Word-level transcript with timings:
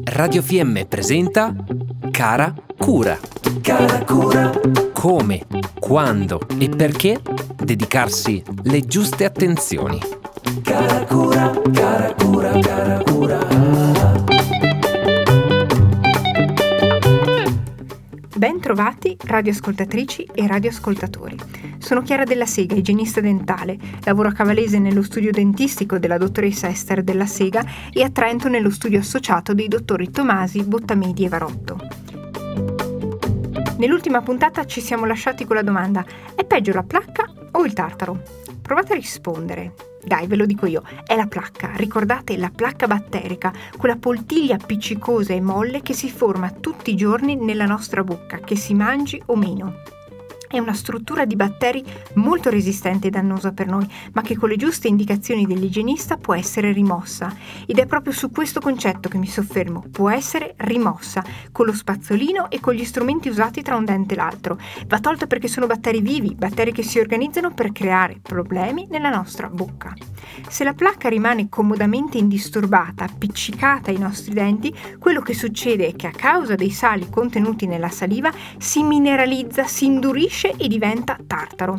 Radio 0.00 0.40
FM 0.42 0.86
presenta 0.88 1.54
Cara 2.10 2.54
Cura. 2.78 3.18
Cara 3.60 4.02
Cura. 4.06 4.50
Come, 4.94 5.44
quando 5.78 6.40
e 6.58 6.70
perché 6.70 7.20
dedicarsi 7.62 8.42
le 8.62 8.80
giuste 8.86 9.26
attenzioni. 9.26 10.00
Cara 10.62 11.04
Cura, 11.04 11.52
cara 11.74 12.14
Cura, 12.14 12.58
cara 12.58 13.02
Cura. 13.04 14.01
Ben 18.42 18.58
trovati 18.58 19.16
radioascoltatrici 19.24 20.28
e 20.34 20.48
radioascoltatori. 20.48 21.38
Sono 21.78 22.02
Chiara 22.02 22.24
della 22.24 22.44
Sega, 22.44 22.74
igienista 22.74 23.20
dentale. 23.20 23.78
Lavoro 24.02 24.30
a 24.30 24.32
Cavalese 24.32 24.80
nello 24.80 25.04
studio 25.04 25.30
dentistico 25.30 26.00
della 26.00 26.18
dottoressa 26.18 26.66
Esther 26.66 27.04
della 27.04 27.26
Sega 27.26 27.64
e 27.92 28.02
a 28.02 28.10
Trento 28.10 28.48
nello 28.48 28.70
studio 28.70 28.98
associato 28.98 29.54
dei 29.54 29.68
dottori 29.68 30.10
Tomasi, 30.10 30.64
Bottamedi 30.64 31.24
e 31.24 31.28
Varotto. 31.28 31.78
Nell'ultima 33.76 34.22
puntata 34.22 34.66
ci 34.66 34.80
siamo 34.80 35.06
lasciati 35.06 35.44
con 35.44 35.54
la 35.54 35.62
domanda: 35.62 36.04
è 36.34 36.44
peggio 36.44 36.72
la 36.72 36.82
placca 36.82 37.32
o 37.52 37.64
il 37.64 37.72
tartaro? 37.72 38.24
Provate 38.60 38.94
a 38.94 38.96
rispondere. 38.96 39.91
Dai, 40.04 40.26
ve 40.26 40.36
lo 40.36 40.46
dico 40.46 40.66
io, 40.66 40.82
è 41.06 41.14
la 41.14 41.26
placca. 41.26 41.72
Ricordate 41.76 42.36
la 42.36 42.50
placca 42.54 42.86
batterica, 42.86 43.52
quella 43.76 43.96
poltiglia 43.96 44.56
appiccicosa 44.56 45.32
e 45.32 45.40
molle 45.40 45.80
che 45.80 45.94
si 45.94 46.10
forma 46.10 46.50
tutti 46.50 46.90
i 46.90 46.96
giorni 46.96 47.36
nella 47.36 47.66
nostra 47.66 48.02
bocca, 48.02 48.38
che 48.38 48.56
si 48.56 48.74
mangi 48.74 49.22
o 49.26 49.36
meno. 49.36 50.00
È 50.52 50.58
una 50.58 50.74
struttura 50.74 51.24
di 51.24 51.34
batteri 51.34 51.82
molto 52.16 52.50
resistente 52.50 53.06
e 53.06 53.10
dannosa 53.10 53.52
per 53.52 53.68
noi, 53.68 53.88
ma 54.12 54.20
che 54.20 54.36
con 54.36 54.50
le 54.50 54.56
giuste 54.56 54.86
indicazioni 54.86 55.46
dell'igienista 55.46 56.18
può 56.18 56.34
essere 56.34 56.72
rimossa. 56.72 57.34
Ed 57.66 57.78
è 57.78 57.86
proprio 57.86 58.12
su 58.12 58.30
questo 58.30 58.60
concetto 58.60 59.08
che 59.08 59.16
mi 59.16 59.28
soffermo. 59.28 59.82
Può 59.90 60.10
essere 60.10 60.52
rimossa 60.58 61.24
con 61.52 61.64
lo 61.64 61.72
spazzolino 61.72 62.50
e 62.50 62.60
con 62.60 62.74
gli 62.74 62.84
strumenti 62.84 63.30
usati 63.30 63.62
tra 63.62 63.76
un 63.76 63.86
dente 63.86 64.12
e 64.12 64.18
l'altro. 64.18 64.58
Va 64.88 65.00
tolta 65.00 65.26
perché 65.26 65.48
sono 65.48 65.66
batteri 65.66 66.02
vivi, 66.02 66.34
batteri 66.34 66.70
che 66.70 66.82
si 66.82 66.98
organizzano 66.98 67.54
per 67.54 67.72
creare 67.72 68.18
problemi 68.20 68.86
nella 68.90 69.08
nostra 69.08 69.48
bocca. 69.48 69.94
Se 70.48 70.64
la 70.64 70.74
placca 70.74 71.08
rimane 71.08 71.48
comodamente 71.48 72.18
indisturbata, 72.18 73.04
appiccicata 73.04 73.90
ai 73.90 73.98
nostri 73.98 74.34
denti, 74.34 74.74
quello 74.98 75.22
che 75.22 75.32
succede 75.32 75.86
è 75.86 75.96
che 75.96 76.08
a 76.08 76.12
causa 76.12 76.56
dei 76.56 76.70
sali 76.70 77.08
contenuti 77.08 77.66
nella 77.66 77.88
saliva 77.88 78.30
si 78.58 78.82
mineralizza, 78.82 79.64
si 79.64 79.86
indurisce 79.86 80.40
cresce 80.42 80.54
e 80.56 80.66
diventa 80.66 81.16
tartaro. 81.24 81.78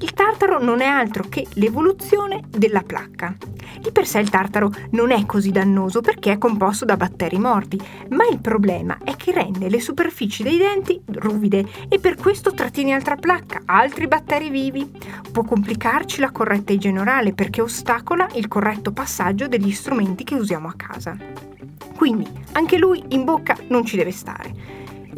Il 0.00 0.12
tartaro 0.12 0.62
non 0.62 0.80
è 0.80 0.86
altro 0.86 1.24
che 1.28 1.46
l'evoluzione 1.54 2.42
della 2.48 2.82
placca. 2.82 3.34
Di 3.80 3.90
per 3.90 4.06
sé 4.06 4.20
il 4.20 4.30
tartaro 4.30 4.70
non 4.90 5.10
è 5.10 5.26
così 5.26 5.50
dannoso 5.50 6.00
perché 6.00 6.32
è 6.32 6.38
composto 6.38 6.84
da 6.84 6.96
batteri 6.96 7.38
morti, 7.38 7.80
ma 8.10 8.26
il 8.30 8.40
problema 8.40 8.98
è 9.02 9.16
che 9.16 9.32
rende 9.32 9.68
le 9.68 9.80
superfici 9.80 10.42
dei 10.42 10.56
denti 10.56 11.00
ruvide 11.06 11.66
e 11.88 11.98
per 11.98 12.16
questo 12.16 12.52
trattiene 12.52 12.92
altra 12.92 13.16
placca, 13.16 13.62
altri 13.66 14.06
batteri 14.06 14.50
vivi. 14.50 14.90
Può 15.32 15.42
complicarci 15.42 16.20
la 16.20 16.30
corretta 16.30 16.72
igiene 16.72 17.00
orale 17.00 17.32
perché 17.32 17.60
ostacola 17.60 18.28
il 18.34 18.48
corretto 18.48 18.92
passaggio 18.92 19.48
degli 19.48 19.72
strumenti 19.72 20.24
che 20.24 20.34
usiamo 20.34 20.68
a 20.68 20.74
casa. 20.76 21.16
Quindi 21.96 22.26
anche 22.52 22.78
lui 22.78 23.02
in 23.08 23.24
bocca 23.24 23.56
non 23.68 23.84
ci 23.84 23.96
deve 23.96 24.12
stare. 24.12 24.65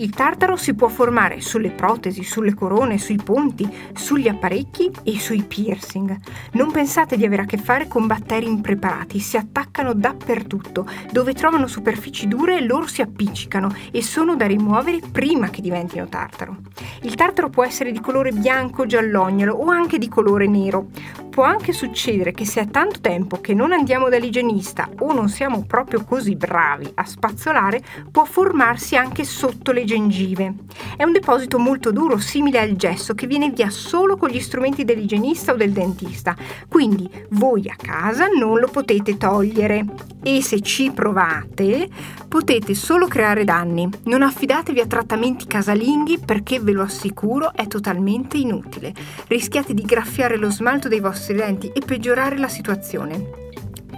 Il 0.00 0.10
tartaro 0.10 0.54
si 0.54 0.74
può 0.74 0.86
formare 0.86 1.40
sulle 1.40 1.70
protesi, 1.70 2.22
sulle 2.22 2.54
corone, 2.54 2.98
sui 2.98 3.16
ponti, 3.16 3.68
sugli 3.94 4.28
apparecchi 4.28 4.92
e 5.02 5.18
sui 5.18 5.42
piercing. 5.42 6.16
Non 6.52 6.70
pensate 6.70 7.16
di 7.16 7.24
avere 7.24 7.42
a 7.42 7.46
che 7.46 7.56
fare 7.56 7.88
con 7.88 8.06
batteri 8.06 8.46
impreparati, 8.46 9.18
si 9.18 9.36
attaccano 9.36 9.94
dappertutto. 9.94 10.86
Dove 11.10 11.34
trovano 11.34 11.66
superfici 11.66 12.28
dure 12.28 12.60
loro 12.60 12.86
si 12.86 13.02
appiccicano 13.02 13.74
e 13.90 14.00
sono 14.00 14.36
da 14.36 14.46
rimuovere 14.46 15.00
prima 15.10 15.50
che 15.50 15.60
diventino 15.60 16.06
tartaro. 16.06 16.58
Il 17.02 17.16
tartaro 17.16 17.48
può 17.48 17.64
essere 17.64 17.90
di 17.90 17.98
colore 17.98 18.30
bianco, 18.30 18.86
giallognolo 18.86 19.52
o 19.52 19.68
anche 19.68 19.98
di 19.98 20.08
colore 20.08 20.46
nero. 20.46 20.90
Può 21.28 21.42
anche 21.42 21.72
succedere 21.72 22.32
che 22.32 22.44
se 22.44 22.60
è 22.62 22.68
tanto 22.68 23.00
tempo 23.00 23.40
che 23.40 23.54
non 23.54 23.72
andiamo 23.72 24.08
dall'igienista 24.08 24.88
o 24.98 25.12
non 25.12 25.28
siamo 25.28 25.64
proprio 25.64 26.04
così 26.04 26.34
bravi 26.34 26.90
a 26.94 27.04
spazzolare, 27.04 27.80
può 28.10 28.24
formarsi 28.24 28.96
anche 28.96 29.22
sotto 29.22 29.70
le 29.70 29.84
gengive. 29.88 30.54
È 30.96 31.02
un 31.02 31.12
deposito 31.12 31.58
molto 31.58 31.90
duro, 31.90 32.18
simile 32.18 32.60
al 32.60 32.76
gesso, 32.76 33.14
che 33.14 33.26
viene 33.26 33.50
via 33.50 33.70
solo 33.70 34.16
con 34.16 34.28
gli 34.28 34.38
strumenti 34.38 34.84
dell'igienista 34.84 35.52
o 35.52 35.56
del 35.56 35.72
dentista. 35.72 36.36
Quindi 36.68 37.08
voi 37.30 37.68
a 37.68 37.76
casa 37.76 38.26
non 38.26 38.60
lo 38.60 38.68
potete 38.68 39.16
togliere 39.16 39.84
e 40.22 40.42
se 40.42 40.60
ci 40.60 40.90
provate 40.90 41.88
potete 42.28 42.74
solo 42.74 43.08
creare 43.08 43.44
danni. 43.44 43.88
Non 44.04 44.22
affidatevi 44.22 44.80
a 44.80 44.86
trattamenti 44.86 45.46
casalinghi 45.46 46.18
perché 46.18 46.60
ve 46.60 46.72
lo 46.72 46.82
assicuro 46.82 47.54
è 47.54 47.66
totalmente 47.66 48.36
inutile. 48.36 48.92
Rischiate 49.26 49.72
di 49.72 49.82
graffiare 49.82 50.36
lo 50.36 50.50
smalto 50.50 50.88
dei 50.88 51.00
vostri 51.00 51.34
denti 51.34 51.70
e 51.72 51.80
peggiorare 51.80 52.36
la 52.36 52.48
situazione. 52.48 53.47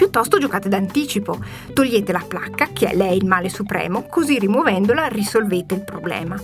Piuttosto 0.00 0.38
giocate 0.38 0.70
d'anticipo, 0.70 1.44
togliete 1.74 2.10
la 2.10 2.24
placca, 2.26 2.68
che 2.72 2.88
è 2.88 2.96
lei 2.96 3.18
il 3.18 3.26
male 3.26 3.50
supremo, 3.50 4.06
così 4.06 4.38
rimuovendola 4.38 5.08
risolvete 5.08 5.74
il 5.74 5.84
problema. 5.84 6.40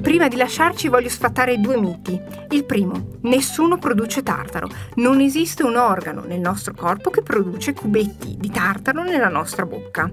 Prima 0.00 0.28
di 0.28 0.36
lasciarci 0.36 0.86
voglio 0.86 1.08
sfatare 1.08 1.58
due 1.58 1.80
miti. 1.80 2.18
Il 2.50 2.64
primo, 2.64 3.18
nessuno 3.22 3.76
produce 3.76 4.22
tartaro. 4.22 4.68
Non 4.96 5.18
esiste 5.20 5.64
un 5.64 5.74
organo 5.74 6.22
nel 6.22 6.38
nostro 6.38 6.74
corpo 6.74 7.10
che 7.10 7.22
produce 7.22 7.72
cubetti 7.72 8.36
di 8.38 8.48
tartaro 8.48 9.02
nella 9.02 9.28
nostra 9.28 9.66
bocca. 9.66 10.08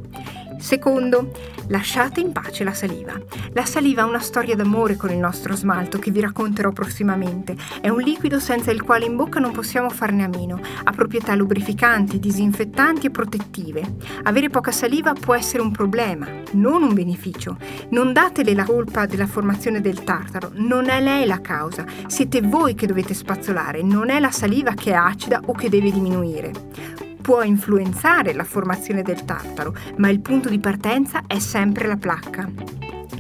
Secondo, 0.58 1.32
lasciate 1.68 2.20
in 2.20 2.32
pace 2.32 2.64
la 2.64 2.74
saliva. 2.74 3.14
La 3.54 3.66
saliva 3.66 4.02
ha 4.02 4.06
una 4.06 4.20
storia 4.20 4.56
d'amore 4.56 4.96
con 4.96 5.12
il 5.12 5.18
nostro 5.18 5.56
smalto 5.56 6.00
che 6.00 6.12
vi 6.12 6.20
racconterò 6.20 6.72
prossimamente. 6.72 7.56
È 7.80 7.90
un 7.90 8.00
liquido 8.00 8.40
senza 8.40 8.72
il 8.72 8.82
quale 8.82 9.06
in 9.06 9.16
bocca 9.16 9.40
non 9.40 9.52
possiamo 9.52 9.90
farne 9.90 10.24
a 10.24 10.28
meno. 10.28 10.60
Ha 10.84 10.92
proprietà 10.92 11.36
lubrificanti, 11.36 12.20
disinfettanti 12.20 13.08
e 13.08 13.12
protettive. 13.12 13.96
Avere 14.24 14.50
poca 14.50 14.72
saliva 14.72 15.14
può 15.14 15.36
essere 15.36 15.62
un 15.62 15.72
problema, 15.72 16.28
non 16.54 16.84
un 16.84 16.94
beneficio. 16.94 17.58
Non 17.90 18.14
datele 18.14 18.54
la 18.54 18.66
colpa 18.66 19.06
della 19.06 19.28
formazione 19.28 19.80
del 19.80 20.04
tartaro, 20.04 20.52
non 20.56 20.90
è 20.90 21.02
lei 21.02 21.26
la 21.26 21.40
causa. 21.40 21.86
Siete 22.08 22.42
voi 22.42 22.74
che 22.74 22.88
dovete 22.88 23.14
spazzolare, 23.14 23.84
non 23.84 24.10
è 24.10 24.20
la 24.20 24.32
saliva 24.32 24.74
che 24.74 24.92
è 24.92 24.96
acida 24.96 25.42
o 25.46 25.54
che 25.54 25.70
deve 25.70 25.92
diminuire 25.92 26.97
può 27.28 27.44
influenzare 27.44 28.32
la 28.32 28.46
formazione 28.46 29.02
del 29.02 29.26
tartaro, 29.26 29.76
ma 29.98 30.08
il 30.08 30.22
punto 30.22 30.48
di 30.48 30.62
partenza 30.62 31.24
è 31.28 31.40
sempre 31.40 31.86
la 31.86 31.98
placca. 31.98 32.50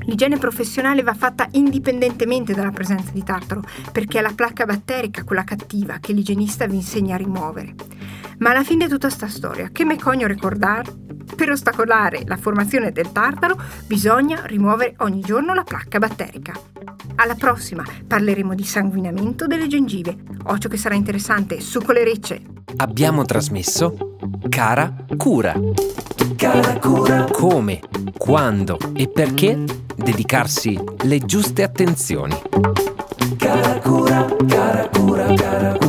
L'igiene 0.06 0.38
professionale 0.38 1.04
va 1.04 1.14
fatta 1.14 1.46
indipendentemente 1.52 2.54
dalla 2.54 2.72
presenza 2.72 3.12
di 3.12 3.22
tartaro, 3.22 3.64
perché 3.92 4.20
è 4.20 4.22
la 4.22 4.32
placca 4.34 4.64
batterica 4.64 5.26
quella 5.26 5.44
cattiva 5.44 5.98
che 6.00 6.14
l'igienista 6.14 6.68
vi 6.68 6.76
insegna 6.76 7.16
a 7.16 7.18
rimuovere. 7.18 7.76
Ma 8.38 8.52
alla 8.52 8.64
fine 8.64 8.86
di 8.86 8.92
tutta 8.92 9.10
sta 9.10 9.28
storia, 9.28 9.72
che 9.74 9.84
me 9.84 10.00
cogno 10.00 10.26
ricordare? 10.26 10.90
Per 11.36 11.50
ostacolare 11.50 12.22
la 12.28 12.38
formazione 12.38 12.94
del 12.94 13.12
tartaro 13.12 13.62
bisogna 13.88 14.46
rimuovere 14.46 14.96
ogni 15.00 15.20
giorno 15.20 15.54
la 15.54 15.64
placca 15.64 16.00
batterica. 16.00 16.54
Alla 17.16 17.36
prossima 17.36 17.84
parleremo 18.08 18.56
di 18.56 18.64
sanguinamento 18.64 19.48
delle 19.48 19.68
gengive. 19.68 20.16
Occhio 20.44 20.70
che 20.70 20.78
sarà 20.78 20.96
interessante, 20.96 21.60
su 21.60 21.82
con 21.82 21.96
le 21.96 22.06
recce! 22.06 22.57
Abbiamo 22.76 23.24
trasmesso 23.24 23.96
Cara 24.50 24.94
Cura. 25.16 25.56
Cara 26.36 26.80
Cura. 26.80 27.26
Come, 27.32 27.80
quando 28.18 28.78
e 28.94 29.08
perché 29.08 29.64
dedicarsi 29.96 30.78
le 31.04 31.20
giuste 31.20 31.64
attenzioni. 31.64 32.40
Cara 33.38 33.80
Cura, 33.80 34.28
cara 34.48 34.90
Cura. 34.90 35.87